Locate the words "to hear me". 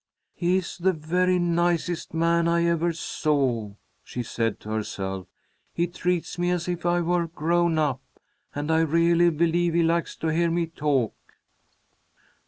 10.15-10.65